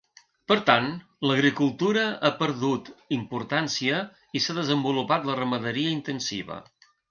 [0.51, 0.87] Per tant,
[1.31, 4.01] l'agricultura ha perdut importància
[4.39, 6.61] i s'ha desenvolupat la ramaderia intensiva.